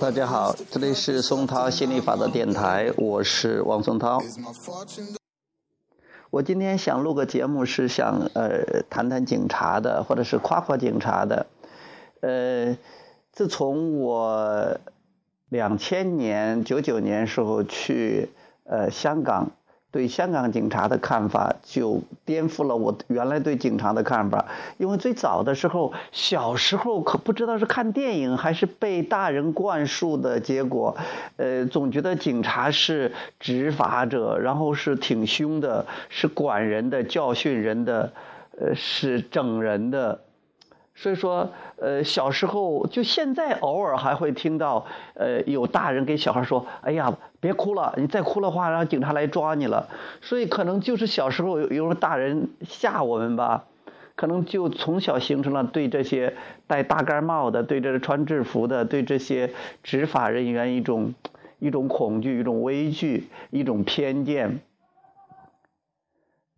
[0.00, 4.20] 大家好，这里是松涛心理法的电台，我是王松涛。
[6.30, 11.46] 我今天想录个节目，是想呃谈谈警察的，或者是夸夸警察的。
[12.22, 12.76] 呃，
[13.30, 14.78] 自从我
[15.48, 18.30] 两千年九九年时候去
[18.64, 19.52] 呃香港。
[19.90, 24.44] 对香港警察的看法就颠覆了我原来对警察的看法，
[24.76, 30.96] 因为最早的时候，小时候可不知道是看电影还是被大人灌输的结果，
[31.36, 38.12] 呃，总觉得警察是执法者，然后是挺凶的，是管人的、教训人的，
[38.60, 40.20] 呃，是整人的。
[41.00, 44.84] 所以说，呃，小时候就现在偶尔还会听到，
[45.14, 49.86] 呃，有大人给小孩说：“哎呀，别哭了，你再哭的话，让警察来抓你了。”
[50.20, 53.66] 所以可能就是小时候有有大人吓我们吧，
[54.16, 56.34] 可能就从小形成了对这些
[56.66, 59.52] 戴大盖帽的、对这穿制服的、对这些
[59.84, 61.14] 执法人员一种
[61.60, 64.58] 一种恐惧、一种畏惧、一种偏见。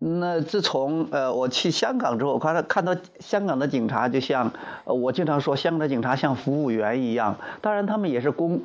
[0.00, 4.52] 那自从呃我去香港之后，看到看到香港的警察就像，
[4.84, 8.60] 呃我经常说香港的警察像服务员一样，当然他们也是公，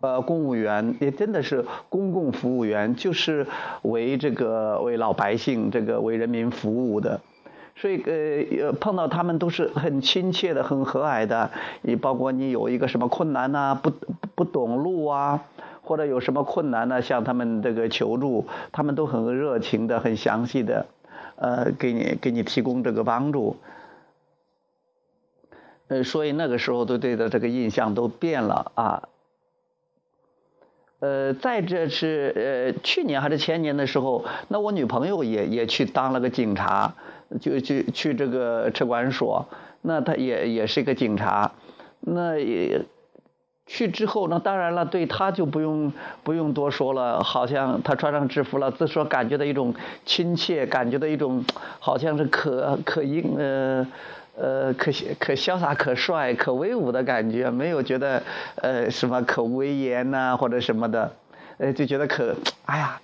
[0.00, 3.46] 呃公务员，也真的是公共服务员，就是
[3.80, 7.22] 为这个为老百姓这个为人民服务的，
[7.74, 8.02] 所以
[8.60, 13.90] 呃碰到他们都是很亲切的，很和蔼的，你包括你有一个什么困难呐，不
[14.34, 15.42] 不懂路啊。
[15.86, 17.00] 或者有什么困难呢？
[17.00, 20.86] 向他们这个求助，他们都很热情的、很详细的，
[21.36, 23.56] 呃，给你给你提供这个帮助。
[25.86, 29.08] 呃，所以那个时候都对的这个印象都变了啊。
[30.98, 36.94] 呃，再这是呃去年还是前年的时候，那我女朋友也也去当了个警察，
[37.40, 39.46] 就去去这个车管所，
[39.82, 41.52] 那她也也是一个警察，
[42.00, 42.82] 那也。
[43.66, 47.22] 去之后，那当然了，对他就不用不用多说了。
[47.24, 51.44] 好像他穿上制服了，自说感觉到一种亲切，感觉到一种
[51.80, 53.86] 好像是可可英呃
[54.38, 58.22] 呃可可潇洒、可帅、可威武的感觉，没有觉得
[58.62, 61.12] 呃什么可威严呐或者什么的，
[61.58, 63.00] 呃就觉得可哎呀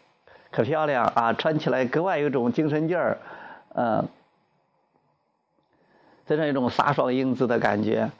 [0.53, 3.19] 可漂亮啊，穿起来格外有种精神劲儿，
[3.75, 4.06] 嗯，
[6.27, 8.12] 这样一种飒爽英姿的感觉。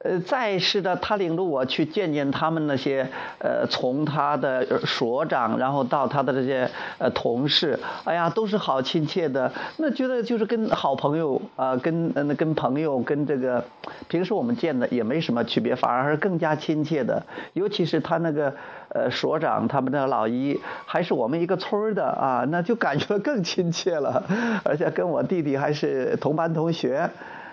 [0.00, 13.64] 呃，再是的，他领着我去见见他们那些，呃，从他的所长，然后到他的这些呃同事，哎呀，都是好亲切的，那觉得就是跟好朋友啊，跟呃跟朋友跟这个
[14.06, 17.24] 平时我们见的也没什么区别，反而是更加亲切的。
[17.54, 18.54] 尤其是他那个
[18.90, 24.22] 呃所长，他们的老姨还是我们一个村的啊，那就感觉更亲切了，
[24.62, 27.10] 而且跟我弟弟还是同班同学。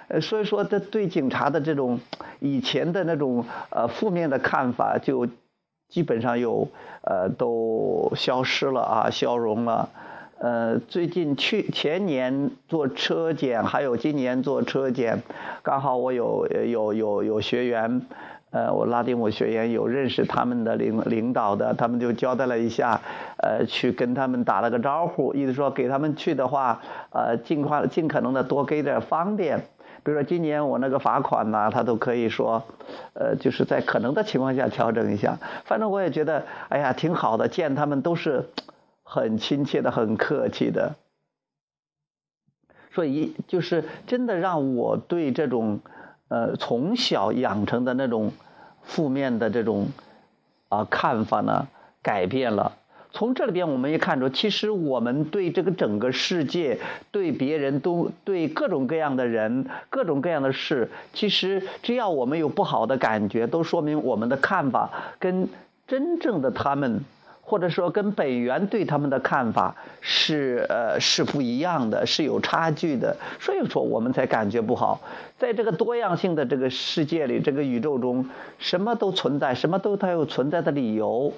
[0.08, 2.00] 呃，所以说，这对警察的这种
[2.40, 5.28] 以前的那种呃负面的看法，就
[5.90, 6.68] 基本上有
[7.02, 9.90] 呃都消失了啊，消融了。
[10.38, 15.24] 呃，最近去前年做车检，还有今年做车检，
[15.64, 18.02] 刚好我有有有有学员，
[18.52, 23.02] 呃，我拉丁舞学员有认识他们的领领导的，他们就交代了一下，
[23.38, 29.62] 呃，去跟他们打了个招呼，意思说给他们去的话，呃，尽快尽可能的多给点方便。
[30.06, 32.64] 比如说今年我那个罚款呐，他都可以说，
[33.14, 35.40] 呃，就是在可能的情况下调整一下。
[35.66, 38.48] 反正我也觉得，哎呀，挺好的，见他们都是
[39.02, 40.94] 很亲切的、很客气的。
[42.94, 45.80] 所以就是真的让我对这种
[46.28, 48.32] 呃从小养成的那种
[48.84, 49.88] 负面的这种
[50.70, 51.68] 啊看法呢
[52.04, 52.74] 改变了。
[53.16, 56.78] 从这里边我们也看出，其实我们对这个整个世界、
[57.12, 65.48] 对别人都、对各种各样的人、各种各样的事，其实只要我们有不好的感觉，都说明我们的看法跟
[65.88, 67.06] 真正的他们，
[67.42, 73.16] 或者说跟本源对他们的看法是呃是不一样的，是有差距的。
[73.40, 75.00] 所以说我们才感觉不好。
[75.38, 78.28] 在这个多样性的这个世界里，这个宇宙中，
[78.60, 81.32] 什么都存在，什么都它有存在的理由。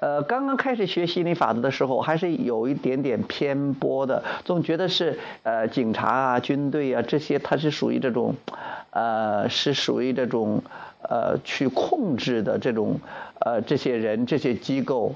[0.00, 8.34] 呃，刚刚开始学心理法则的时候，还是有一点点偏颇的，总觉得是呃警察啊、军队啊这些，它是属于这种，
[8.90, 10.62] 呃，是属于这种
[11.02, 13.00] 呃去控制的这种
[13.40, 15.14] 呃这些人、这些机构。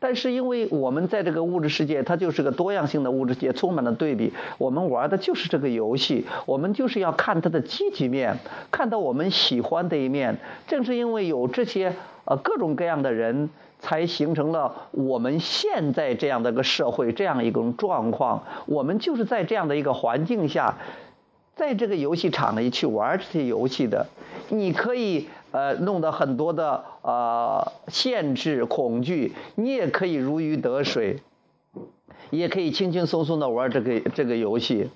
[0.00, 4.32] 但是因为我们在这个物质世界，它就是个多样性的物质界，充满了对比。
[4.58, 8.38] 我们玩的就是这个游戏，我们就是要看它的积极面，
[8.72, 10.38] 看到我们喜欢的一面。
[10.66, 11.94] 正是因为有这些
[12.24, 13.50] 呃各种各样的人。
[13.82, 18.42] 才形成了我们现在这样的一个社会，这样一种状况。
[18.66, 20.76] 我们就是在这样的一个环境下，
[21.56, 24.06] 在这个游戏场里去玩这些游戏的。
[24.50, 31.22] 你可以呃弄得很多的呃限制恐惧，你也可以如鱼得水，
[32.30, 34.90] 也可以轻轻松松的玩这个这个游戏。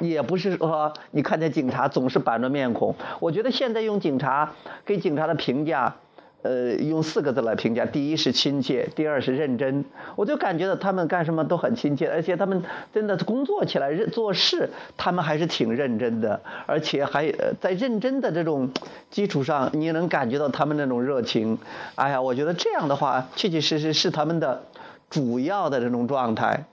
[0.00, 2.94] 也不是说你看见警察总是板着面孔。
[3.20, 4.52] 我觉得现在用警察
[4.86, 5.94] 给警察的评价，
[6.42, 9.84] 呃，用四个字来评价：第一是亲切，第二是认真。
[10.16, 12.62] 我就感觉到他们干什么都很亲切，而且他们
[12.92, 18.70] 真的工作起来、做事，他们还是挺认真的，而且还在认真的这种
[19.08, 21.58] 基础上，你能感觉到他们那种热情。
[21.94, 24.64] 哎呀，我觉得这样的话，确确实实是他们的
[25.08, 26.64] 主要的这种状态。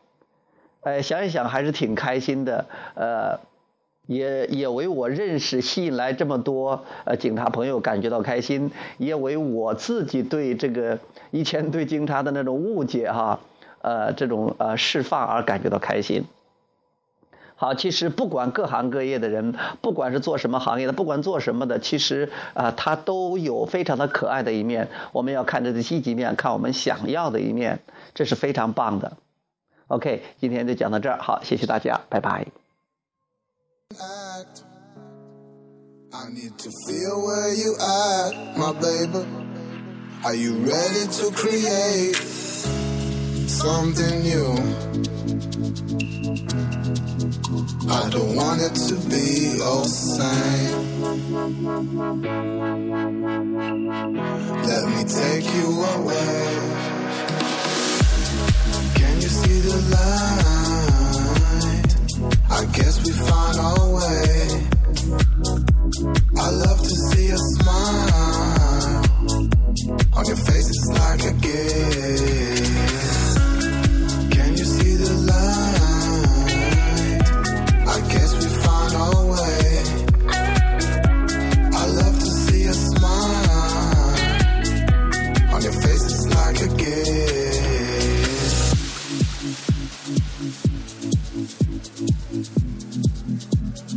[0.82, 3.40] 哎，想一想还是挺开心的，呃，
[4.10, 10.98] 也也为我认识吸引来这么多呃警察朋友感觉到开心，也为我自己对这个
[11.30, 13.40] 以前对警察的那种误解哈，
[13.84, 16.24] 呃，这种呃释放而感觉到开心。
[17.56, 24.88] 好，其实不管各行各业的人，不管是做什么行业的，不管做什么的，其实啊，他都有非常的可爱的一面。
[25.12, 27.82] 我们要看他的积极面，看我们想要的一面，
[28.16, 29.18] 这是非常棒的。
[29.86, 32.48] OK，今天就讲到这儿，好，谢谢大家，拜拜。
[33.92, 34.44] I
[36.30, 39.26] need to feel where you at, my baby.
[40.24, 42.16] Are you ready to create
[43.50, 44.54] something new?
[47.90, 51.02] I don't want it to be all same.
[54.66, 56.39] Let me take you away
[91.32, 91.52] Thank
[93.84, 93.89] you.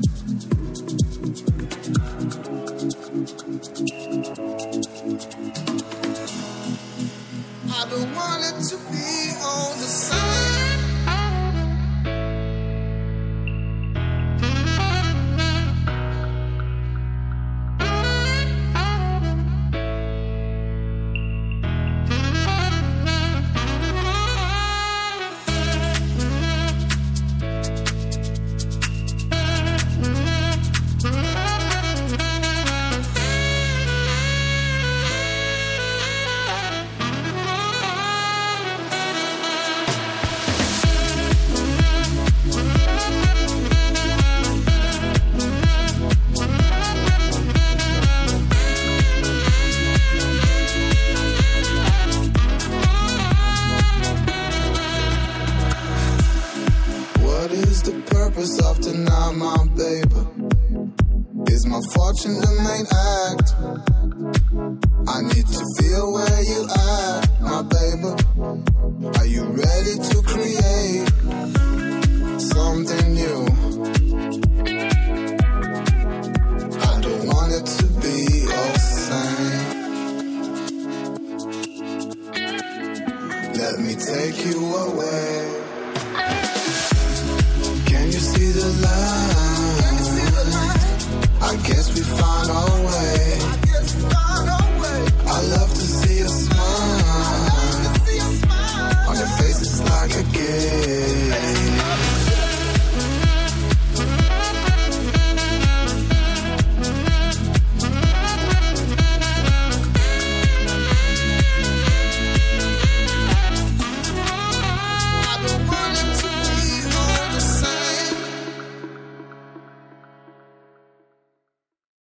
[61.95, 62.87] Fortune the main
[63.31, 63.55] act.
[65.09, 68.13] I need to feel where you at, my baby.
[69.19, 71.72] Are you ready to create
[88.53, 89.33] the light.
[91.41, 93.32] I guess we find our way.